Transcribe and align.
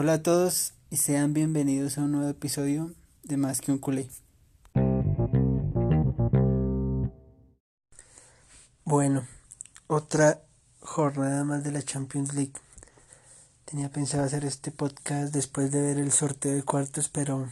Hola 0.00 0.12
a 0.12 0.22
todos 0.22 0.74
y 0.90 0.96
sean 0.98 1.34
bienvenidos 1.34 1.98
a 1.98 2.02
un 2.02 2.12
nuevo 2.12 2.28
episodio 2.28 2.94
de 3.24 3.36
Más 3.36 3.60
que 3.60 3.72
un 3.72 3.78
culé. 3.78 4.08
Bueno, 8.84 9.26
otra 9.88 10.40
jornada 10.78 11.42
más 11.42 11.64
de 11.64 11.72
la 11.72 11.82
Champions 11.82 12.32
League. 12.34 12.52
Tenía 13.64 13.90
pensado 13.90 14.22
hacer 14.22 14.44
este 14.44 14.70
podcast 14.70 15.34
después 15.34 15.72
de 15.72 15.82
ver 15.82 15.98
el 15.98 16.12
sorteo 16.12 16.54
de 16.54 16.62
cuartos, 16.62 17.08
pero 17.08 17.48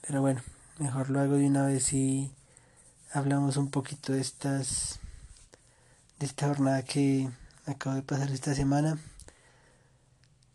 pero 0.00 0.20
bueno, 0.20 0.42
mejor 0.78 1.10
lo 1.10 1.18
hago 1.18 1.34
de 1.34 1.48
una 1.48 1.66
vez 1.66 1.92
y 1.92 2.30
hablamos 3.12 3.56
un 3.56 3.68
poquito 3.68 4.12
de 4.12 4.20
estas 4.20 5.00
de 6.20 6.26
esta 6.26 6.46
jornada 6.46 6.84
que 6.84 7.28
acabo 7.66 7.96
de 7.96 8.02
pasar 8.02 8.30
esta 8.30 8.54
semana. 8.54 8.96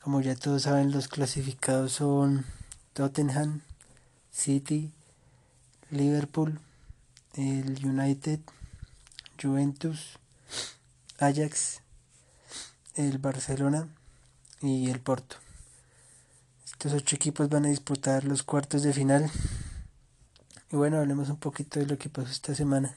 Como 0.02 0.22
ya 0.22 0.34
todos 0.34 0.64
saben, 0.64 0.92
los 0.92 1.10
clasificados 1.10 1.92
son 1.92 2.46
Tottenham, 2.94 3.62
City, 4.32 4.92
Liverpool, 5.92 6.58
el 7.34 7.86
United, 7.86 8.40
Juventus, 9.42 10.18
Ajax, 11.20 11.82
el 12.96 13.18
Barcelona 13.18 13.90
y 14.62 14.90
el 14.90 15.02
Porto. 15.02 15.36
Estos 16.66 16.94
ocho 16.94 17.18
equipos 17.18 17.50
van 17.50 17.66
a 17.66 17.70
disputar 17.70 18.24
los 18.24 18.44
cuartos 18.44 18.84
de 18.84 18.94
final. 18.94 19.30
Y 20.72 20.78
bueno, 20.78 20.98
hablemos 20.98 21.30
un 21.30 21.38
poquito 21.38 21.80
de 21.80 21.88
lo 21.88 21.98
que 21.98 22.08
pasó 22.08 22.32
esta 22.32 22.56
semana. 22.56 22.96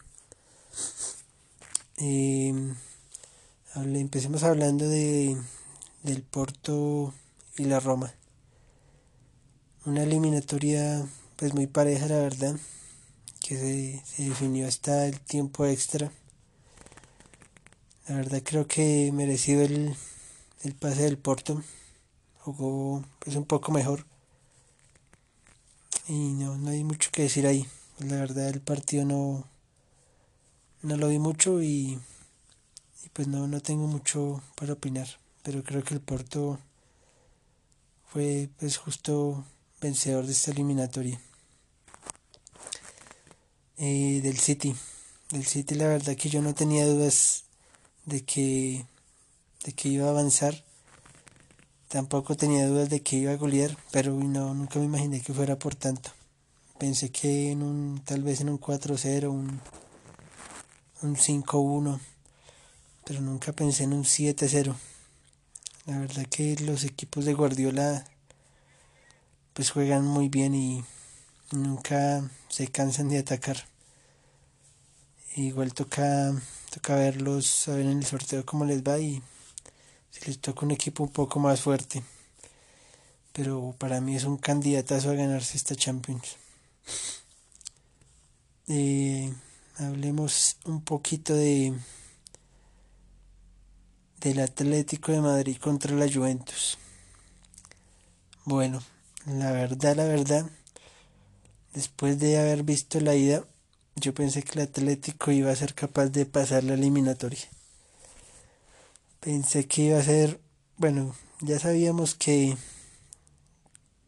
Eh, 1.96 2.74
empecemos 3.74 4.44
hablando 4.44 4.88
de 4.88 5.36
del 6.02 6.22
Porto 6.22 7.14
y 7.56 7.64
la 7.64 7.80
Roma. 7.80 8.14
Una 9.84 10.02
eliminatoria 10.02 11.06
pues 11.36 11.54
muy 11.54 11.66
pareja 11.66 12.06
la 12.06 12.18
verdad, 12.18 12.56
que 13.40 13.56
se, 13.56 14.02
se 14.04 14.28
definió 14.28 14.66
hasta 14.66 15.06
el 15.06 15.20
tiempo 15.20 15.66
extra. 15.66 16.12
La 18.08 18.16
verdad 18.16 18.42
creo 18.44 18.66
que 18.66 19.10
merecido 19.12 19.62
el, 19.62 19.96
el 20.62 20.74
pase 20.74 21.02
del 21.02 21.18
Porto 21.18 21.62
jugó 22.38 23.04
pues 23.20 23.36
un 23.36 23.44
poco 23.44 23.70
mejor 23.72 24.04
y 26.08 26.32
no, 26.32 26.58
no 26.58 26.70
hay 26.70 26.82
mucho 26.82 27.10
que 27.12 27.22
decir 27.22 27.46
ahí 27.46 27.66
la 28.00 28.16
verdad 28.16 28.48
el 28.48 28.60
partido 28.60 29.04
no 29.04 29.46
no 30.82 30.96
lo 30.96 31.08
vi 31.08 31.20
mucho 31.20 31.62
y, 31.62 32.00
y 33.04 33.08
pues 33.12 33.28
no, 33.28 33.46
no 33.46 33.60
tengo 33.60 33.86
mucho 33.86 34.42
para 34.56 34.72
opinar 34.72 35.06
pero 35.42 35.62
creo 35.62 35.82
que 35.82 35.94
el 35.94 36.00
Porto 36.00 36.58
fue 38.06 38.48
pues 38.58 38.76
justo 38.76 39.44
vencedor 39.80 40.26
de 40.26 40.32
esta 40.32 40.50
eliminatoria 40.50 41.20
eh, 43.78 44.20
del 44.22 44.38
City 44.38 44.74
del 45.30 45.44
City 45.44 45.74
la 45.74 45.88
verdad 45.88 46.16
que 46.16 46.28
yo 46.28 46.42
no 46.42 46.54
tenía 46.54 46.86
dudas 46.86 47.44
de 48.06 48.24
que 48.24 48.86
de 49.64 49.72
que 49.72 49.88
iba 49.88 50.06
a 50.06 50.10
avanzar 50.10 50.64
Tampoco 51.92 52.34
tenía 52.38 52.66
dudas 52.66 52.88
de 52.88 53.02
que 53.02 53.16
iba 53.16 53.32
a 53.32 53.36
golear, 53.36 53.76
pero 53.90 54.14
no, 54.14 54.54
nunca 54.54 54.78
me 54.78 54.86
imaginé 54.86 55.20
que 55.20 55.34
fuera 55.34 55.58
por 55.58 55.74
tanto. 55.74 56.08
Pensé 56.78 57.10
que 57.12 57.50
en 57.50 57.62
un, 57.62 58.00
tal 58.02 58.22
vez 58.22 58.40
en 58.40 58.48
un 58.48 58.58
4-0, 58.58 59.28
un, 59.28 59.60
un 61.02 61.16
5-1, 61.16 62.00
pero 63.04 63.20
nunca 63.20 63.52
pensé 63.52 63.84
en 63.84 63.92
un 63.92 64.04
7-0. 64.04 64.74
La 65.84 65.98
verdad 65.98 66.26
que 66.26 66.54
los 66.60 66.84
equipos 66.84 67.24
de 67.24 67.34
Guardiola 67.34 68.04
pues 69.52 69.72
juegan 69.72 70.04
muy 70.04 70.28
bien 70.28 70.54
y 70.54 70.84
nunca 71.50 72.30
se 72.48 72.68
cansan 72.68 73.08
de 73.08 73.18
atacar. 73.18 73.56
Igual 75.34 75.74
toca, 75.74 76.40
toca 76.72 76.94
verlos, 76.94 77.66
a 77.66 77.74
ver 77.74 77.86
en 77.86 77.98
el 77.98 78.06
sorteo 78.06 78.46
cómo 78.46 78.64
les 78.64 78.84
va 78.84 79.00
y 79.00 79.22
si 80.12 80.24
les 80.26 80.38
toca 80.38 80.64
un 80.64 80.70
equipo 80.70 81.02
un 81.02 81.10
poco 81.10 81.40
más 81.40 81.62
fuerte. 81.62 82.04
Pero 83.32 83.74
para 83.76 84.00
mí 84.00 84.14
es 84.14 84.22
un 84.22 84.36
candidatazo 84.36 85.10
a 85.10 85.14
ganarse 85.14 85.56
esta 85.56 85.74
Champions. 85.74 86.36
Eh, 88.68 89.34
hablemos 89.78 90.58
un 90.64 90.80
poquito 90.82 91.34
de 91.34 91.74
del 94.22 94.40
Atlético 94.40 95.12
de 95.12 95.20
Madrid 95.20 95.56
contra 95.56 95.94
la 95.96 96.10
Juventus. 96.10 96.78
Bueno, 98.44 98.82
la 99.26 99.50
verdad, 99.50 99.96
la 99.96 100.04
verdad, 100.04 100.48
después 101.74 102.18
de 102.18 102.38
haber 102.38 102.62
visto 102.62 103.00
la 103.00 103.14
ida, 103.14 103.44
yo 103.96 104.14
pensé 104.14 104.42
que 104.42 104.58
el 104.58 104.66
Atlético 104.66 105.32
iba 105.32 105.50
a 105.50 105.56
ser 105.56 105.74
capaz 105.74 106.06
de 106.06 106.24
pasar 106.26 106.64
la 106.64 106.74
eliminatoria. 106.74 107.48
Pensé 109.20 109.66
que 109.66 109.82
iba 109.82 109.98
a 109.98 110.02
ser, 110.02 110.40
bueno, 110.76 111.14
ya 111.40 111.58
sabíamos 111.58 112.14
que 112.14 112.56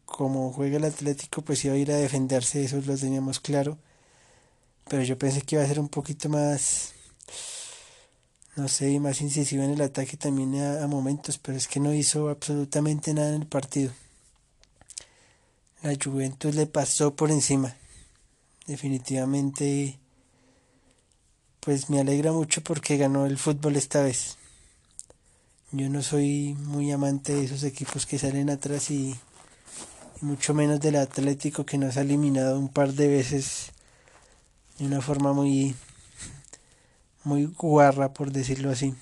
como 0.05 0.53
juega 0.53 0.77
el 0.77 0.85
Atlético 0.85 1.41
pues 1.41 1.65
iba 1.65 1.73
a 1.73 1.77
ir 1.77 1.91
a 1.91 1.97
defenderse, 1.97 2.63
eso 2.63 2.81
lo 2.85 2.97
teníamos 2.97 3.41
claro. 3.41 3.77
Pero 4.87 5.03
yo 5.03 5.17
pensé 5.17 5.41
que 5.41 5.55
iba 5.55 5.63
a 5.63 5.67
ser 5.67 5.79
un 5.79 5.89
poquito 5.89 6.29
más, 6.29 6.93
no 8.55 8.67
sé, 8.67 8.99
más 8.99 9.21
incisivo 9.21 9.63
en 9.63 9.71
el 9.71 9.81
ataque 9.81 10.17
también 10.17 10.55
a, 10.61 10.87
momentos, 10.87 11.37
pero 11.37 11.57
es 11.57 11.67
que 11.67 11.79
no 11.79 11.93
hizo 11.93 12.29
absolutamente 12.29 13.13
nada 13.13 13.29
en 13.29 13.41
el 13.41 13.47
partido. 13.47 13.91
La 15.81 15.95
Juventus 16.01 16.55
le 16.55 16.65
pasó 16.65 17.15
por 17.15 17.31
encima. 17.31 17.75
Definitivamente, 18.65 19.99
pues 21.59 21.89
me 21.89 21.99
alegra 21.99 22.31
mucho 22.31 22.61
porque 22.61 22.97
ganó 22.97 23.25
el 23.25 23.37
fútbol 23.37 23.75
esta 23.75 24.01
vez. 24.01 24.37
Yo 25.71 25.89
no 25.89 26.01
soy 26.01 26.55
muy 26.59 26.91
amante 26.91 27.35
de 27.35 27.45
esos 27.45 27.63
equipos 27.63 28.05
que 28.05 28.17
salen 28.17 28.49
atrás 28.49 28.89
y, 28.89 29.15
mucho 30.21 30.53
menos 30.53 30.79
del 30.79 30.95
Atlético 30.95 31.65
que 31.65 31.77
nos 31.77 31.97
ha 31.97 32.01
eliminado 32.01 32.57
un 32.57 32.69
par 32.69 32.93
de 32.93 33.07
veces 33.07 33.71
de 34.79 34.85
una 34.85 35.01
forma 35.01 35.33
muy 35.33 35.75
muy 37.25 37.45
guarra 37.45 38.13
por 38.13 38.31
decirlo 38.31 38.71
así. 38.71 38.95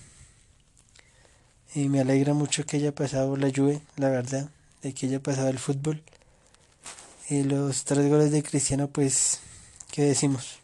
Y 1.75 1.89
me 1.89 1.99
alegra 1.99 2.33
mucho 2.33 2.65
que 2.65 2.77
haya 2.77 2.93
pasado 2.93 3.35
la 3.37 3.49
lluvia, 3.49 3.81
la 3.97 4.09
verdad, 4.09 4.49
de 4.81 4.93
que 4.93 5.07
haya 5.07 5.21
pasado 5.21 5.49
el 5.49 5.59
fútbol. 5.59 6.01
Y 7.29 7.43
los 7.43 7.83
tres 7.83 8.09
goles 8.09 8.31
de 8.31 8.43
Cristiano, 8.43 8.87
pues, 8.87 9.39
¿qué 9.91 10.03
decimos? 10.03 10.59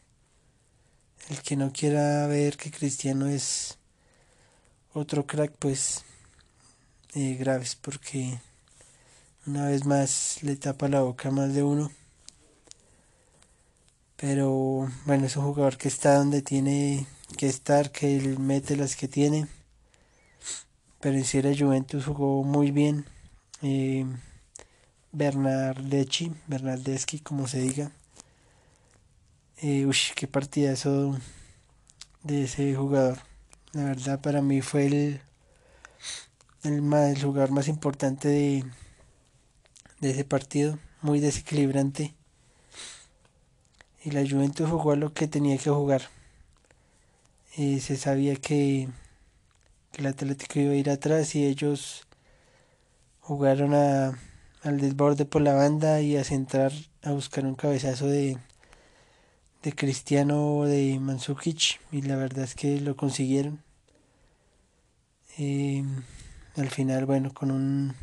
El 1.29 1.41
que 1.41 1.55
no 1.55 1.71
quiera 1.71 2.25
ver 2.27 2.57
que 2.57 2.71
Cristiano 2.71 3.27
es 3.27 3.77
otro 4.93 5.27
crack 5.27 5.53
pues 5.59 6.03
eh, 7.13 7.35
graves 7.39 7.75
porque 7.75 8.39
una 9.45 9.67
vez 9.67 9.85
más 9.85 10.39
le 10.41 10.55
tapa 10.55 10.87
la 10.87 11.01
boca 11.01 11.29
más 11.29 11.53
de 11.53 11.61
uno 11.61 11.91
pero 14.19 14.89
bueno 15.05 15.25
es 15.25 15.37
un 15.37 15.45
jugador 15.45 15.77
que 15.77 15.87
está 15.87 16.15
donde 16.15 16.41
tiene 16.41 17.07
que 17.37 17.47
estar 17.47 17.91
que 17.91 18.17
él 18.17 18.37
mete 18.37 18.75
las 18.75 18.95
que 18.95 19.07
tiene. 19.07 19.47
Pero 20.99 21.17
en 21.17 21.25
era 21.31 21.57
Juventus 21.57 22.05
jugó 22.05 22.43
muy 22.43 22.71
bien. 22.71 23.05
Eh, 23.61 24.05
Bernardeschi 25.13 26.33
Bernardeschi 26.47 27.19
como 27.19 27.47
se 27.47 27.59
diga. 27.59 27.91
Eh, 29.61 29.85
uy, 29.85 29.95
qué 30.15 30.27
partidazo 30.27 31.17
de 32.23 32.43
ese 32.43 32.75
jugador. 32.75 33.19
La 33.71 33.85
verdad 33.85 34.19
para 34.19 34.41
mí 34.41 34.61
fue 34.61 34.87
el, 34.87 35.21
el, 36.63 36.93
el 36.93 37.23
jugador 37.23 37.51
más 37.51 37.69
importante 37.69 38.27
de, 38.27 38.65
de 40.01 40.11
ese 40.11 40.25
partido, 40.25 40.77
muy 41.01 41.19
desequilibrante. 41.21 42.18
Y 44.03 44.11
la 44.11 44.27
Juventus 44.27 44.69
jugó 44.69 44.91
a 44.91 44.95
lo 44.95 45.13
que 45.13 45.27
tenía 45.27 45.57
que 45.57 45.69
jugar. 45.69 46.03
Y 47.57 47.79
se 47.81 47.97
sabía 47.97 48.35
que, 48.35 48.87
que 49.91 50.01
el 50.01 50.07
Atlético 50.07 50.59
iba 50.59 50.71
a 50.71 50.75
ir 50.75 50.89
atrás 50.89 51.35
y 51.35 51.45
ellos 51.45 52.07
jugaron 53.19 53.73
a, 53.73 54.17
al 54.63 54.79
desborde 54.79 55.25
por 55.25 55.41
la 55.41 55.53
banda 55.53 56.01
y 56.01 56.17
a 56.17 56.23
centrar 56.23 56.71
a 57.03 57.11
buscar 57.11 57.45
un 57.45 57.55
cabezazo 57.55 58.07
de, 58.07 58.37
de 59.63 59.73
Cristiano 59.73 60.63
de 60.63 60.99
Mansukic 60.99 61.79
y 61.91 62.01
la 62.01 62.15
verdad 62.15 62.45
es 62.45 62.55
que 62.55 62.79
lo 62.79 62.95
consiguieron. 62.95 63.61
Eh, 65.37 65.83
al 66.57 66.69
final, 66.69 67.05
bueno, 67.05 67.33
con 67.33 67.51
un, 67.51 67.95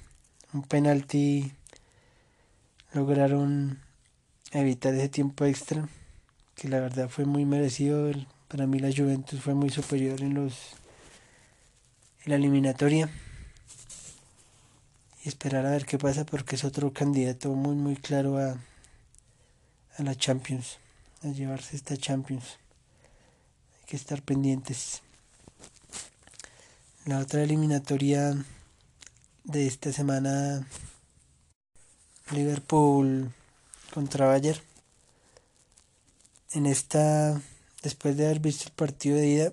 un 0.53 0.63
penalti 0.63 1.53
lograron 2.93 3.81
evitar 4.53 4.95
ese 4.95 5.09
tiempo 5.09 5.45
extra, 5.45 5.89
que 6.55 6.69
la 6.69 6.81
verdad 6.81 7.09
fue 7.09 7.25
muy 7.25 7.45
merecido. 7.45 8.11
Para 8.49 8.67
mí 8.67 8.79
la 8.79 8.91
Juventus 8.95 9.41
fue 9.41 9.55
muy 9.55 9.71
superior 9.71 10.21
en 10.23 10.35
los 10.35 10.55
en 12.25 12.31
la 12.31 12.37
eliminatoria. 12.37 13.09
y 15.25 15.29
esperar 15.29 15.67
a 15.67 15.71
ver 15.71 15.87
qué 15.87 15.99
pasa 15.99 16.25
porque 16.25 16.57
es 16.57 16.65
otro 16.65 16.93
candidato 16.93 17.51
muy 17.51 17.75
muy 17.75 17.97
claro 17.97 18.39
a, 18.39 18.57
a 19.97 20.03
la 20.03 20.15
Champions, 20.15 20.79
a 21.23 21.29
llevarse 21.29 21.77
esta 21.77 21.97
Champions. 21.97 22.59
Hay 23.81 23.87
que 23.87 23.97
estar 23.97 24.23
pendientes. 24.23 25.03
La 27.05 27.19
otra 27.19 27.43
eliminatoria 27.43 28.35
de 29.45 29.67
esta 29.67 29.93
semana, 29.93 30.67
Liverpool 32.33 33.33
contra 33.97 34.27
Bayern. 34.27 34.61
En 36.53 36.67
esta, 36.67 37.41
después 37.83 38.15
de 38.15 38.27
haber 38.27 38.41
visto 38.41 38.65
el 38.67 38.73
partido 38.73 39.17
de 39.17 39.27
ida, 39.27 39.53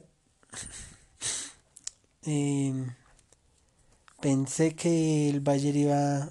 eh, 2.23 2.73
pensé 4.19 4.75
que 4.75 5.29
el 5.29 5.39
Bayern 5.39 5.77
iba, 5.77 6.29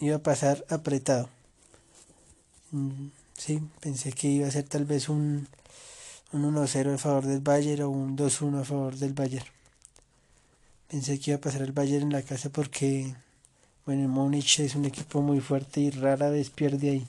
iba 0.00 0.16
a 0.16 0.22
pasar 0.22 0.66
apretado. 0.68 1.30
Mm, 2.72 3.06
sí, 3.38 3.62
pensé 3.80 4.12
que 4.12 4.28
iba 4.28 4.46
a 4.46 4.50
ser 4.50 4.64
tal 4.64 4.84
vez 4.84 5.08
un, 5.08 5.48
un 6.32 6.54
1-0 6.54 6.94
a 6.94 6.98
favor 6.98 7.24
del 7.24 7.40
Bayern 7.40 7.84
o 7.84 7.88
un 7.88 8.18
2-1 8.18 8.60
a 8.60 8.64
favor 8.66 8.96
del 8.96 9.14
Bayern. 9.14 9.46
Pensé 10.88 11.18
que 11.18 11.30
iba 11.30 11.38
a 11.38 11.40
pasar 11.40 11.62
el 11.62 11.72
Bayern 11.72 12.02
en 12.02 12.12
la 12.12 12.22
casa 12.22 12.50
porque, 12.50 13.16
bueno, 13.88 14.02
el 14.02 14.08
Múnich 14.08 14.60
es 14.60 14.74
un 14.74 14.84
equipo 14.84 15.22
muy 15.22 15.40
fuerte 15.40 15.80
y 15.80 15.88
rara 15.88 16.28
vez 16.28 16.50
pierde 16.50 16.90
ahí. 16.90 17.06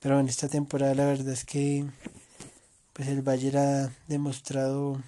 Pero 0.00 0.18
en 0.18 0.26
esta 0.28 0.48
temporada 0.48 0.92
la 0.92 1.04
verdad 1.04 1.28
es 1.28 1.44
que 1.44 1.84
pues 2.94 3.06
el 3.06 3.22
Bayern 3.22 3.58
ha 3.58 3.92
demostrado 4.08 5.00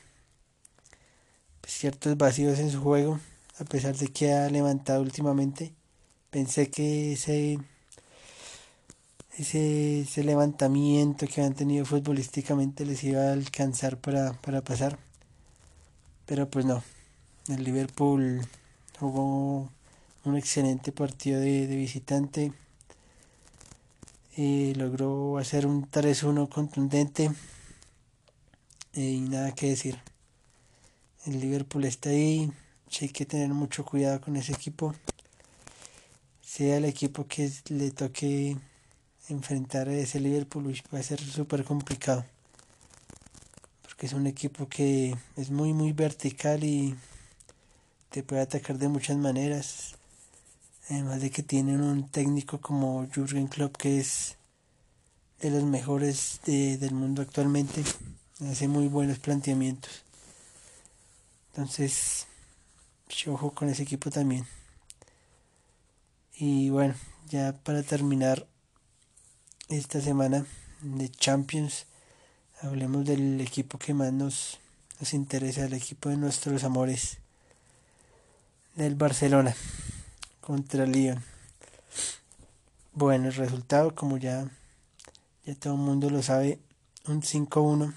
pues, 1.61 1.75
ciertos 1.75 2.17
vacíos 2.17 2.61
en 2.61 2.71
su 2.71 2.81
juego, 2.81 3.19
a 3.59 3.65
pesar 3.65 3.97
de 3.97 4.13
que 4.13 4.33
ha 4.33 4.49
levantado 4.49 5.03
últimamente. 5.03 5.73
Pensé 6.31 6.71
que 6.71 7.15
ese, 7.15 7.59
ese, 9.39 10.03
ese 10.03 10.23
levantamiento 10.23 11.27
que 11.27 11.43
han 11.43 11.55
tenido 11.55 11.85
futbolísticamente 11.85 12.87
les 12.87 13.03
iba 13.03 13.23
a 13.23 13.33
alcanzar 13.33 13.97
para, 13.97 14.35
para 14.35 14.61
pasar. 14.63 15.01
Pero 16.27 16.49
pues 16.49 16.65
no. 16.65 16.85
El 17.49 17.65
Liverpool 17.65 18.47
jugó 19.01 19.69
un 20.25 20.37
excelente 20.37 20.93
partido 20.93 21.41
de, 21.41 21.67
visitante. 21.67 22.53
y 24.37 24.75
logró 24.75 25.39
hacer 25.39 25.67
un 25.67 25.91
3-1 25.91 26.49
contundente. 26.49 27.31
y 28.95 29.21
nada 29.21 29.53
que 29.55 29.71
decir. 29.71 29.99
El 31.27 31.41
Liverpool 31.41 31.85
está 31.85 32.11
ahí. 32.11 32.51
hay 33.01 33.09
que 33.09 33.27
tener 33.27 33.49
mucho 33.51 33.85
cuidado 33.85 34.21
con 34.21 34.37
ese 34.37 34.53
equipo. 34.53 34.95
Sea 36.43 36.79
el 36.79 36.85
equipo 36.85 37.27
que 37.27 37.51
le 37.69 37.91
toque 37.91 38.57
enfrentar 39.29 39.89
a 39.89 39.95
ese 39.95 40.21
Liverpool, 40.21 40.75
va 40.93 40.99
a 40.99 41.03
ser 41.03 41.21
súper 41.21 41.65
complicado. 41.65 42.25
Porque 43.83 44.07
es 44.07 44.13
un 44.13 44.27
equipo 44.27 44.69
que 44.69 45.17
es 45.37 45.51
muy, 45.51 45.73
muy 45.73 45.93
vertical 45.93 46.65
y 46.65 46.97
te 48.11 48.23
puede 48.23 48.43
atacar 48.43 48.79
de 48.79 48.89
muchas 48.89 49.17
maneras. 49.17 50.00
Además 50.91 51.21
de 51.21 51.31
que 51.31 51.45
tienen 51.45 51.83
un 51.83 52.09
técnico 52.09 52.61
como 52.61 53.07
Jürgen 53.15 53.47
Klopp 53.47 53.77
que 53.77 54.01
es 54.01 54.37
de 55.41 55.51
los 55.51 55.63
mejores 55.63 56.41
del 56.45 56.93
mundo 56.93 57.23
actualmente. 57.23 57.85
Hace 58.51 58.67
muy 58.67 58.89
buenos 58.89 59.21
planteamientos. 59.21 60.03
Entonces, 61.51 62.27
ojo 63.29 63.53
con 63.53 63.69
ese 63.69 63.85
equipo 63.85 64.11
también. 64.11 64.45
Y 66.35 66.71
bueno, 66.71 66.95
ya 67.29 67.53
para 67.53 67.85
terminar 67.85 68.49
esta 69.69 70.01
semana 70.01 70.45
de 70.83 71.09
Champions, 71.09 71.87
hablemos 72.63 73.07
del 73.07 73.41
equipo 73.41 73.79
que 73.79 73.95
más 73.95 74.13
nos, 74.13 74.59
nos 74.99 75.15
interesa, 75.15 75.67
el 75.67 75.75
equipo 75.75 76.09
de 76.09 76.17
nuestros 76.17 76.65
amores 76.65 77.19
del 78.75 78.97
Barcelona 78.97 79.55
contra 80.51 80.85
Lyon. 80.85 81.23
Bueno, 82.93 83.29
el 83.29 83.35
resultado, 83.35 83.95
como 83.95 84.17
ya, 84.17 84.51
ya 85.45 85.55
todo 85.55 85.75
el 85.75 85.79
mundo 85.79 86.11
lo 86.11 86.25
sabe, 86.25 86.59
un 87.07 87.23
5-1. 87.23 87.95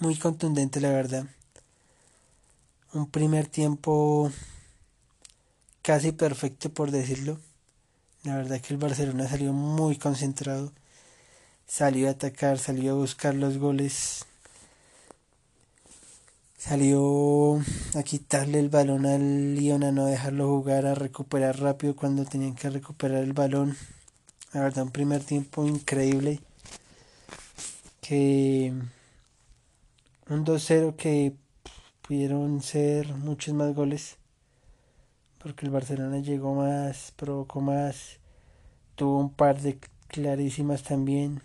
Muy 0.00 0.16
contundente, 0.16 0.80
la 0.80 0.90
verdad. 0.90 1.26
Un 2.92 3.08
primer 3.08 3.46
tiempo 3.46 4.32
casi 5.80 6.10
perfecto, 6.10 6.70
por 6.74 6.90
decirlo. 6.90 7.38
La 8.24 8.34
verdad 8.34 8.60
que 8.60 8.74
el 8.74 8.80
Barcelona 8.80 9.28
salió 9.28 9.52
muy 9.52 9.98
concentrado. 9.98 10.72
Salió 11.68 12.08
a 12.08 12.12
atacar, 12.12 12.58
salió 12.58 12.94
a 12.94 12.96
buscar 12.96 13.36
los 13.36 13.58
goles 13.58 14.26
Salió 16.64 17.60
a 17.96 18.04
quitarle 18.04 18.60
el 18.60 18.68
balón 18.68 19.04
al 19.04 19.56
Lyon, 19.56 19.82
a 19.82 19.90
no 19.90 20.06
dejarlo 20.06 20.46
jugar, 20.46 20.86
a 20.86 20.94
recuperar 20.94 21.58
rápido 21.58 21.96
cuando 21.96 22.24
tenían 22.24 22.54
que 22.54 22.70
recuperar 22.70 23.24
el 23.24 23.32
balón. 23.32 23.76
La 24.52 24.60
verdad, 24.60 24.84
un 24.84 24.92
primer 24.92 25.24
tiempo 25.24 25.66
increíble. 25.66 26.38
Que 28.00 28.72
un 30.28 30.44
2-0 30.46 30.94
que 30.94 31.34
pudieron 32.00 32.62
ser 32.62 33.12
muchos 33.12 33.54
más 33.54 33.74
goles. 33.74 34.18
Porque 35.38 35.66
el 35.66 35.72
Barcelona 35.72 36.20
llegó 36.20 36.54
más, 36.54 37.12
provocó 37.16 37.60
más. 37.60 38.20
Tuvo 38.94 39.18
un 39.18 39.30
par 39.30 39.60
de 39.60 39.80
clarísimas 40.06 40.84
también. 40.84 41.42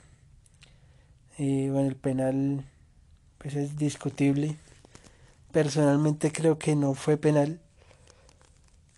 Eh, 1.40 1.70
bueno, 1.72 1.90
el 1.90 1.96
penal 1.96 2.64
pues 3.40 3.56
es 3.56 3.78
discutible 3.78 4.58
Personalmente 5.58 6.32
creo 6.32 6.60
que 6.60 6.76
no 6.76 6.94
fue 6.94 7.18
penal. 7.18 7.60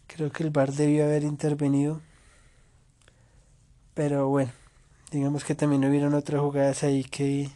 Creo 0.08 0.30
que 0.30 0.44
el 0.44 0.50
VAR 0.50 0.74
debió 0.74 1.06
haber 1.06 1.24
intervenido. 1.24 2.02
Pero 3.94 4.28
bueno, 4.28 4.52
digamos 5.10 5.46
que 5.46 5.56
también 5.56 5.86
hubieron 5.86 6.14
otras 6.14 6.42
jugadas 6.42 6.84
ahí 6.84 7.06
que, 7.06 7.50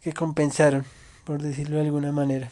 que 0.00 0.12
compensaron, 0.12 0.84
por 1.24 1.40
decirlo 1.40 1.76
de 1.76 1.82
alguna 1.82 2.10
manera. 2.10 2.50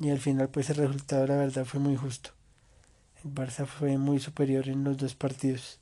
Y 0.00 0.10
al 0.10 0.18
final 0.18 0.48
pues 0.48 0.68
el 0.70 0.78
resultado 0.78 1.24
la 1.28 1.36
verdad 1.36 1.64
fue 1.64 1.78
muy 1.78 1.94
justo. 1.94 2.30
El 3.22 3.32
Barça 3.32 3.66
fue 3.66 3.98
muy 3.98 4.18
superior 4.18 4.68
en 4.68 4.82
los 4.82 4.96
dos 4.96 5.14
partidos. 5.14 5.78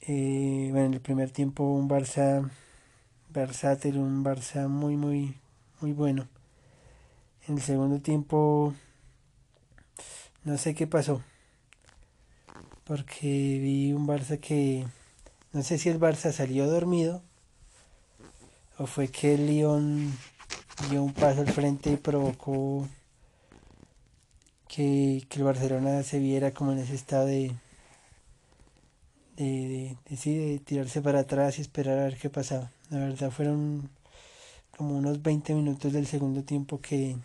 Eh, 0.00 0.70
bueno, 0.72 0.86
en 0.86 0.94
el 0.94 1.00
primer 1.00 1.30
tiempo 1.30 1.62
un 1.62 1.88
Barça 1.88 2.50
versátil, 3.28 3.98
un 3.98 4.24
Barça 4.24 4.66
muy 4.66 4.96
muy 4.96 5.36
muy 5.80 5.92
bueno. 5.92 6.31
En 7.48 7.56
el 7.56 7.62
segundo 7.62 8.00
tiempo 8.00 8.72
no 10.44 10.58
sé 10.58 10.74
qué 10.74 10.86
pasó. 10.86 11.22
Porque 12.84 13.58
vi 13.60 13.92
un 13.92 14.06
Barça 14.06 14.38
que 14.38 14.86
no 15.52 15.62
sé 15.62 15.78
si 15.78 15.88
el 15.88 16.00
Barça 16.00 16.32
salió 16.32 16.66
dormido 16.68 17.22
o 18.78 18.86
fue 18.86 19.08
que 19.08 19.34
el 19.34 19.46
Lyon 19.46 20.12
dio 20.90 21.02
un 21.02 21.12
paso 21.12 21.40
al 21.40 21.50
frente 21.50 21.90
y 21.90 21.96
provocó 21.96 22.88
que, 24.68 25.26
el 25.30 25.42
Barcelona 25.44 26.02
se 26.02 26.18
viera 26.18 26.52
como 26.52 26.72
en 26.72 26.78
ese 26.78 26.94
estado 26.94 27.26
de 27.26 27.54
de, 29.36 29.96
de, 30.08 30.16
de 30.16 30.58
tirarse 30.60 31.02
para 31.02 31.20
atrás 31.20 31.58
y 31.58 31.62
esperar 31.62 31.98
a 31.98 32.04
ver 32.04 32.18
qué 32.18 32.30
pasaba. 32.30 32.70
La 32.90 32.98
verdad 32.98 33.30
fueron 33.30 33.90
como 34.76 34.96
unos 34.96 35.22
20 35.22 35.54
minutos 35.54 35.92
del 35.92 36.06
segundo 36.06 36.42
tiempo 36.42 36.80
que, 36.80 37.16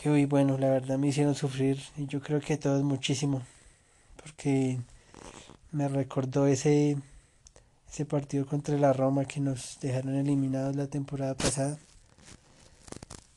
que 0.00 0.10
hoy, 0.10 0.24
bueno, 0.24 0.56
la 0.58 0.68
verdad 0.68 0.98
me 0.98 1.08
hicieron 1.08 1.34
sufrir 1.34 1.80
y 1.96 2.06
yo 2.06 2.20
creo 2.20 2.40
que 2.40 2.56
todos 2.56 2.82
muchísimo, 2.82 3.42
porque 4.22 4.78
me 5.72 5.88
recordó 5.88 6.46
ese, 6.46 6.96
ese 7.90 8.06
partido 8.06 8.46
contra 8.46 8.78
la 8.78 8.92
Roma 8.92 9.24
que 9.24 9.40
nos 9.40 9.78
dejaron 9.80 10.16
eliminados 10.16 10.76
la 10.76 10.86
temporada 10.86 11.34
pasada. 11.34 11.78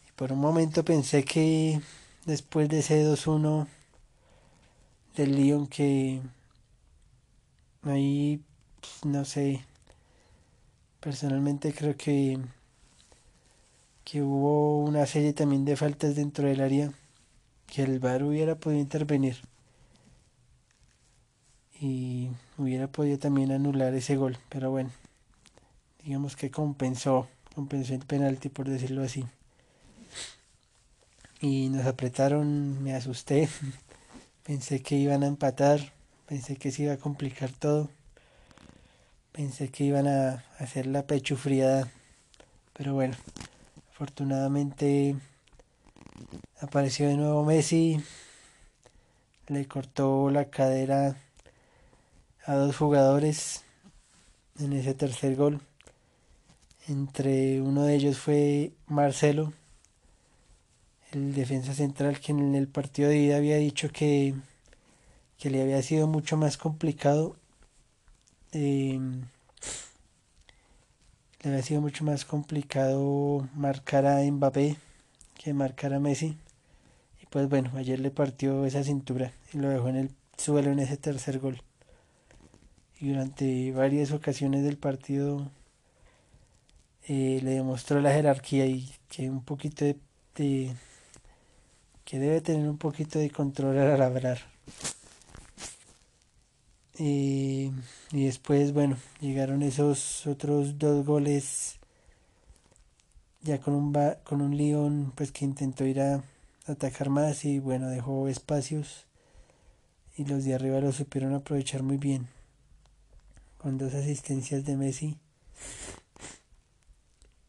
Y 0.08 0.12
por 0.16 0.32
un 0.32 0.40
momento 0.40 0.86
pensé 0.86 1.26
que 1.26 1.82
después 2.26 2.70
de 2.70 2.80
ese 2.80 3.06
2-1 3.06 3.68
del 5.18 5.36
Lyon 5.36 5.68
que 5.68 6.22
ahí, 7.84 8.42
pues, 8.80 9.06
no 9.06 9.26
sé, 9.26 9.66
Personalmente 11.04 11.74
creo 11.74 11.98
que, 11.98 12.40
que 14.04 14.22
hubo 14.22 14.80
una 14.84 15.06
serie 15.06 15.34
también 15.34 15.66
de 15.66 15.76
faltas 15.76 16.16
dentro 16.16 16.48
del 16.48 16.62
área 16.62 16.92
que 17.68 17.84
el 17.84 18.00
VAR 18.00 18.24
hubiera 18.24 18.56
podido 18.56 18.82
intervenir 18.82 19.38
y 21.80 22.30
hubiera 22.58 22.88
podido 22.88 23.18
también 23.18 23.52
anular 23.52 23.94
ese 23.94 24.16
gol, 24.16 24.38
pero 24.50 24.72
bueno, 24.72 24.90
digamos 26.04 26.36
que 26.36 26.52
compensó, 26.52 27.28
compensó 27.56 27.94
el 27.94 28.06
penalti 28.06 28.50
por 28.50 28.70
decirlo 28.70 29.04
así. 29.04 29.26
y 31.42 31.70
nos 31.70 31.86
apretaron, 31.86 32.82
me 32.84 32.94
asusté, 32.96 33.50
pensé 34.44 34.82
que 34.82 34.96
iban 34.96 35.24
a 35.24 35.28
empatar, 35.28 35.92
pensé 36.26 36.56
que 36.56 36.72
se 36.72 36.84
iba 36.84 36.94
a 36.94 36.98
complicar 36.98 37.52
todo, 37.52 37.90
pensé 39.34 39.70
que 39.70 39.84
iban 39.84 40.08
a 40.08 40.46
hacer 40.60 40.88
la 40.88 41.06
pechufriada, 41.06 41.92
pero 42.74 42.94
bueno, 42.94 43.16
afortunadamente 43.94 45.16
apareció 46.60 47.08
de 47.08 47.16
nuevo 47.16 47.46
Messi, 47.46 48.04
le 49.48 49.68
cortó 49.68 50.32
la 50.32 50.50
cadera 50.50 51.16
a 52.46 52.56
dos 52.56 52.76
jugadores 52.76 53.64
en 54.60 54.74
ese 54.74 54.96
tercer 54.96 55.36
gol. 55.36 55.62
Entre 56.88 57.62
uno 57.62 57.84
de 57.84 57.94
ellos 57.94 58.18
fue 58.18 58.74
Marcelo, 58.88 59.54
el 61.12 61.36
defensa 61.36 61.76
central 61.76 62.20
que 62.20 62.32
en 62.32 62.56
el 62.56 62.68
partido 62.68 63.10
de 63.10 63.18
ida 63.18 63.38
había 63.38 63.58
dicho 63.58 63.92
que, 63.92 64.34
que 65.38 65.52
le 65.52 65.62
había 65.62 65.84
sido 65.84 66.08
mucho 66.08 66.36
más 66.36 66.58
complicado 66.58 67.36
eh, 68.54 69.00
le 71.44 71.50
había 71.50 71.62
sido 71.62 71.82
mucho 71.82 72.06
más 72.06 72.24
complicado 72.24 73.48
marcar 73.54 74.06
a 74.06 74.24
Mbappé 74.24 74.78
que 75.36 75.54
marcar 75.54 75.94
a 75.94 76.00
Messi 76.00 76.38
y 77.22 77.26
pues 77.30 77.50
bueno 77.50 77.72
ayer 77.76 78.00
le 78.00 78.12
partió 78.12 78.66
esa 78.66 78.84
cintura 78.84 79.34
y 79.54 79.58
lo 79.58 79.70
dejó 79.70 79.90
en 79.90 79.98
el 79.98 80.12
suelo 80.38 80.72
en 80.72 80.80
ese 80.80 80.96
tercer 80.96 81.40
gol 81.40 81.62
y 83.00 83.10
durante 83.10 83.72
varias 83.74 84.12
ocasiones 84.12 84.64
del 84.64 84.78
partido 84.78 85.52
eh, 87.10 87.42
le 87.44 87.52
demostró 87.52 88.00
la 88.00 88.14
jerarquía 88.14 88.66
y 88.66 88.90
que 89.10 89.30
un 89.30 89.44
poquito 89.44 89.84
de 89.84 89.98
que 90.34 92.20
debe 92.20 92.40
tener 92.42 92.70
un 92.70 92.78
poquito 92.78 93.20
de 93.20 93.30
control 93.30 93.78
al 93.78 94.02
hablar. 94.02 94.40
Y, 96.98 97.72
y 98.12 98.26
después, 98.26 98.72
bueno, 98.72 98.98
llegaron 99.20 99.64
esos 99.64 100.28
otros 100.28 100.78
dos 100.78 101.06
goles 101.06 101.80
ya 103.42 103.60
con 103.60 103.74
un, 103.74 103.94
con 104.24 104.42
un 104.42 104.56
León 104.56 105.12
pues 105.16 105.32
que 105.32 105.46
intentó 105.46 105.86
ir 105.86 106.02
a 106.02 106.24
atacar 106.68 107.10
más 107.10 107.46
y 107.46 107.60
bueno, 107.60 107.90
dejó 107.90 108.28
espacios 108.28 109.06
y 110.18 110.26
los 110.26 110.46
de 110.46 110.54
arriba 110.54 110.80
lo 110.80 110.92
supieron 110.92 111.34
aprovechar 111.34 111.84
muy 111.84 111.98
bien 111.98 112.28
con 113.58 113.78
dos 113.78 113.94
asistencias 113.94 114.66
de 114.66 114.78
Messi. 114.78 115.18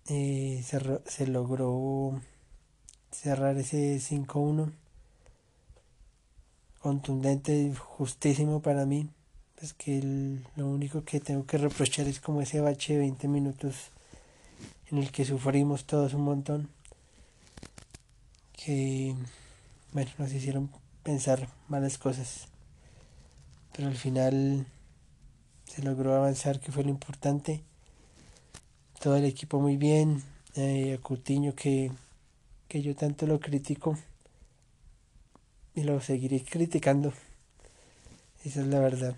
Eh, 0.09 0.63
se, 0.65 0.81
se 1.07 1.27
logró 1.27 2.21
cerrar 3.11 3.57
ese 3.57 3.97
5-1 3.97 4.73
contundente 6.81 7.75
justísimo 7.75 8.61
para 8.61 8.85
mí 8.85 9.09
pues 9.59 9.73
que 9.75 10.41
lo 10.57 10.69
único 10.69 11.05
que 11.05 11.21
tengo 11.21 11.47
que 11.47 11.59
reprochar 11.59 12.07
es 12.07 12.21
como 12.21 12.43
ese 12.43 12.61
bache 12.61 12.95
de 12.95 13.01
20 13.01 13.29
minutos 13.29 13.91
en 14.91 14.99
el 14.99 15.11
que 15.11 15.25
sufrimos 15.25 15.85
todos 15.85 16.15
un 16.15 16.23
montón 16.23 16.69
que 18.53 19.15
bueno 19.93 20.11
nos 20.19 20.33
hicieron 20.33 20.71
pensar 21.03 21.49
malas 21.69 21.99
cosas 21.99 22.49
pero 23.75 23.89
al 23.89 23.97
final 23.97 24.67
se 25.67 25.83
logró 25.83 26.15
avanzar 26.15 26.61
que 26.61 26.73
fue 26.73 26.85
lo 26.85 26.91
importante 26.91 27.63
todo 29.01 29.17
el 29.17 29.25
equipo 29.25 29.61
muy 29.61 29.77
bien 29.77 30.23
eh, 30.55 30.95
a 30.95 31.03
Coutinho 31.03 31.55
que 31.55 31.91
que 32.69 32.83
yo 32.83 32.97
tanto 32.97 33.27
lo 33.27 33.39
critico 33.39 33.97
y 35.75 35.83
lo 35.83 36.01
seguiré 36.01 36.43
criticando. 36.45 37.13
Esa 38.45 38.61
es 38.61 38.67
la 38.67 38.81
verdad. 38.81 39.17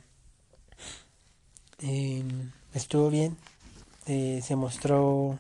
Estuvo 1.79 3.11
bien, 3.11 3.37
eh, 4.07 4.41
se 4.43 4.57
mostró, 4.57 5.39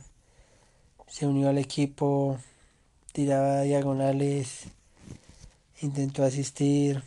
se 1.06 1.26
unió 1.26 1.48
al 1.48 1.56
equipo, 1.56 2.38
tiraba 3.12 3.62
diagonales, 3.62 4.64
intentó 5.80 6.24
asistir, 6.24 7.02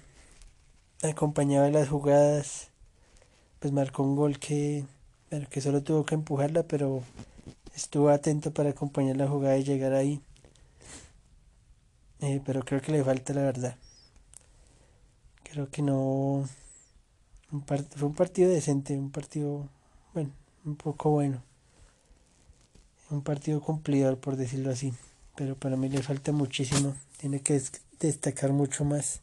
acompañaba 1.04 1.70
las 1.70 1.90
jugadas, 1.90 2.70
pues 3.60 3.72
marcó 3.72 4.02
un 4.02 4.16
gol 4.16 4.40
que, 4.40 4.86
que 5.52 5.62
solo 5.62 5.84
tuvo 5.84 6.06
que 6.06 6.16
empujarla, 6.16 6.64
pero 6.64 7.04
estuvo 7.76 8.10
atento 8.10 8.52
para 8.52 8.72
acompañar 8.72 9.18
la 9.18 9.28
jugada 9.28 9.58
y 9.58 9.64
llegar 9.64 9.94
ahí. 9.94 10.22
Eh, 12.22 12.42
pero 12.46 12.62
creo 12.62 12.82
que 12.82 12.92
le 12.92 13.04
falta 13.04 13.34
la 13.34 13.44
verdad. 13.44 13.76
Creo 15.44 15.70
que 15.70 15.82
no. 15.82 16.48
Un 17.52 17.64
fue 17.66 18.08
un 18.08 18.14
partido 18.14 18.50
decente, 18.50 18.98
un 18.98 19.12
partido, 19.12 19.68
bueno, 20.14 20.32
un 20.66 20.76
poco 20.76 21.10
bueno. 21.10 21.42
Un 23.10 23.24
partido 23.24 23.62
cumplidor, 23.62 24.20
por 24.20 24.36
decirlo 24.36 24.72
así. 24.72 24.94
Pero 25.36 25.56
para 25.56 25.76
mí 25.76 25.90
le 25.90 26.04
falta 26.04 26.32
muchísimo. 26.32 26.96
Tiene 27.18 27.42
que 27.42 27.62
destacar 28.00 28.52
mucho 28.52 28.86
más. 28.86 29.22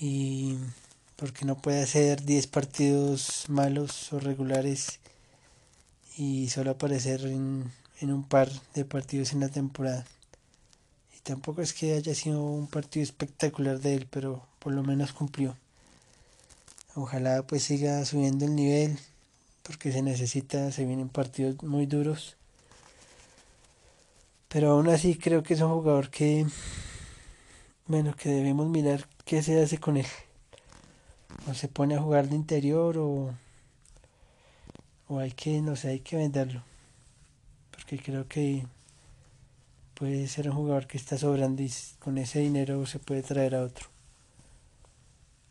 Y 0.00 0.58
porque 1.16 1.44
no 1.44 1.56
puede 1.56 1.82
hacer 1.82 2.24
10 2.24 2.46
partidos 2.48 3.44
malos 3.48 4.12
o 4.12 4.20
regulares 4.20 5.00
y 6.16 6.48
solo 6.50 6.72
aparecer 6.72 7.24
en, 7.26 7.70
en 8.00 8.12
un 8.12 8.24
par 8.24 8.50
de 8.74 8.84
partidos 8.84 9.32
en 9.32 9.40
la 9.40 9.48
temporada 9.48 10.04
tampoco 11.24 11.62
es 11.62 11.72
que 11.72 11.94
haya 11.94 12.14
sido 12.14 12.44
un 12.44 12.68
partido 12.68 13.02
espectacular 13.02 13.80
de 13.80 13.94
él, 13.94 14.06
pero 14.08 14.46
por 14.60 14.72
lo 14.72 14.82
menos 14.84 15.12
cumplió. 15.12 15.56
Ojalá 16.96 17.42
pues 17.42 17.64
siga 17.64 18.04
subiendo 18.04 18.44
el 18.44 18.54
nivel, 18.54 18.98
porque 19.64 19.90
se 19.90 20.00
necesita, 20.00 20.70
se 20.70 20.84
vienen 20.84 21.08
partidos 21.08 21.60
muy 21.64 21.86
duros. 21.86 22.36
Pero 24.48 24.70
aún 24.70 24.88
así 24.88 25.16
creo 25.16 25.42
que 25.42 25.54
es 25.54 25.60
un 25.60 25.72
jugador 25.72 26.10
que, 26.10 26.46
bueno, 27.88 28.14
que 28.14 28.28
debemos 28.28 28.68
mirar 28.68 29.08
qué 29.24 29.42
se 29.42 29.60
hace 29.60 29.78
con 29.78 29.96
él. 29.96 30.06
O 31.50 31.54
se 31.54 31.66
pone 31.66 31.96
a 31.96 32.00
jugar 32.00 32.28
de 32.28 32.36
interior 32.36 32.96
o, 32.98 33.34
o 35.08 35.18
hay 35.18 35.32
que, 35.32 35.60
no 35.60 35.74
sé, 35.74 35.88
hay 35.88 36.00
que 36.00 36.16
venderlo. 36.16 36.62
Porque 37.72 37.98
creo 37.98 38.28
que 38.28 38.64
puede 39.94 40.28
ser 40.28 40.48
un 40.48 40.56
jugador 40.56 40.86
que 40.86 40.96
está 40.96 41.18
sobrando 41.18 41.60
y 41.62 41.72
con 41.98 42.18
ese 42.18 42.38
dinero 42.38 42.86
se 42.86 43.00
puede 43.00 43.22
traer 43.24 43.56
a 43.56 43.64
otro. 43.64 43.88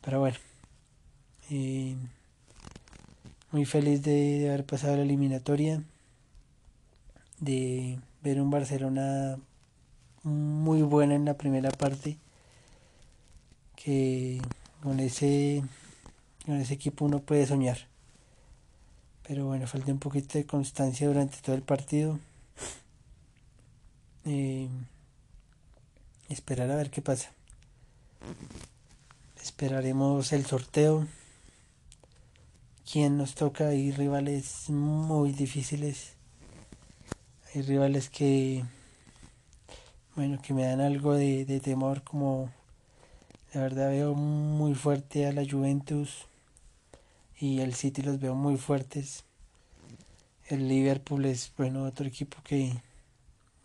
Pero 0.01 0.21
bueno, 0.21 0.38
muy 3.51 3.65
feliz 3.65 4.01
de, 4.03 4.47
haber 4.50 4.65
pasado 4.65 4.95
la 4.97 5.03
eliminatoria, 5.03 5.83
de 7.39 8.00
ver 8.21 8.41
un 8.41 8.50
Barcelona 8.50 9.38
muy 10.23 10.81
bueno 10.81 11.13
en 11.13 11.25
la 11.25 11.35
primera 11.35 11.69
parte, 11.71 12.17
que 13.75 14.41
con 14.81 15.00
ese, 15.00 15.63
con 16.45 16.55
ese 16.55 16.73
equipo 16.73 17.05
uno 17.05 17.19
puede 17.19 17.45
soñar. 17.45 17.77
Pero 19.27 19.45
bueno, 19.45 19.67
falta 19.67 19.91
un 19.91 20.00
poquito 20.00 20.38
de 20.38 20.45
constancia 20.45 21.07
durante 21.07 21.38
todo 21.41 21.55
el 21.55 21.62
partido. 21.62 22.19
Eh, 24.25 24.69
esperar 26.29 26.71
a 26.71 26.75
ver 26.75 26.89
qué 26.89 27.01
pasa. 27.01 27.31
Esperaremos 29.41 30.31
el 30.33 30.45
sorteo. 30.45 31.07
Quién 32.89 33.17
nos 33.17 33.35
toca. 33.35 33.69
Hay 33.69 33.91
rivales 33.91 34.69
muy 34.69 35.31
difíciles. 35.31 36.13
Hay 37.53 37.61
rivales 37.61 38.09
que, 38.09 38.63
bueno, 40.15 40.41
que 40.41 40.53
me 40.53 40.65
dan 40.65 40.81
algo 40.81 41.13
de, 41.13 41.45
de 41.45 41.59
temor. 41.59 42.03
Como 42.03 42.51
la 43.53 43.61
verdad 43.61 43.89
veo 43.89 44.15
muy 44.15 44.73
fuerte 44.73 45.27
a 45.27 45.31
la 45.31 45.45
Juventus 45.49 46.25
y 47.39 47.59
el 47.61 47.73
City 47.73 48.01
los 48.01 48.19
veo 48.19 48.35
muy 48.35 48.57
fuertes. 48.57 49.25
El 50.47 50.67
Liverpool 50.67 51.25
es, 51.25 51.51
bueno, 51.57 51.83
otro 51.83 52.05
equipo 52.05 52.37
que 52.43 52.73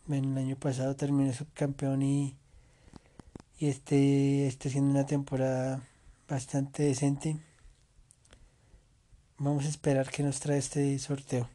el 0.08 0.38
año 0.38 0.56
pasado 0.56 0.96
terminó 0.96 1.32
subcampeón 1.32 2.02
y, 2.02 2.34
y 3.58 3.66
este 3.68 4.46
está 4.46 4.68
siendo 4.68 4.90
una 4.90 5.06
temporada 5.06 5.82
bastante 6.28 6.84
decente. 6.84 7.36
Vamos 9.38 9.64
a 9.64 9.68
esperar 9.68 10.10
que 10.10 10.22
nos 10.22 10.40
trae 10.40 10.58
este 10.58 10.98
sorteo. 10.98 11.48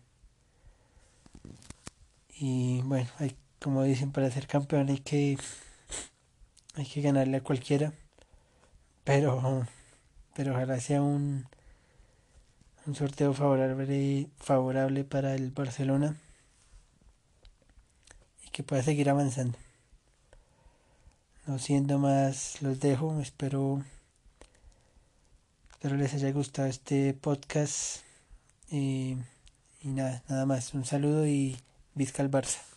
Y 2.35 2.81
bueno, 2.83 3.09
hay, 3.19 3.35
como 3.61 3.83
dicen, 3.83 4.11
para 4.11 4.31
ser 4.31 4.47
campeón 4.47 4.89
hay 4.89 4.99
que 4.99 5.37
hay 6.75 6.85
que 6.85 7.01
ganarle 7.01 7.37
a 7.37 7.43
cualquiera. 7.43 7.93
Pero 9.03 9.67
pero 10.35 10.53
ojalá 10.53 10.79
sea 10.79 11.01
un 11.01 11.45
un 12.85 12.95
sorteo 12.95 13.33
favorable 13.33 14.29
favorable 14.37 15.03
para 15.03 15.35
el 15.35 15.51
Barcelona 15.51 16.17
que 18.53 18.63
pueda 18.63 18.83
seguir 18.83 19.09
avanzando. 19.09 19.57
no 21.47 21.57
siendo 21.59 21.97
más, 21.97 22.61
los 22.61 22.79
dejo. 22.79 23.19
Espero, 23.19 23.83
espero 25.83 25.97
les 25.97 26.13
haya 26.13 26.31
gustado 26.31 26.69
este 26.69 27.13
podcast. 27.13 28.03
y 28.71 29.17
nada, 29.83 30.23
nada 30.29 30.45
más. 30.45 30.73
Un 30.73 30.85
saludo 30.85 31.27
y 31.27 31.57
Vizca 31.93 32.23
al 32.23 32.31
Barça. 32.31 32.72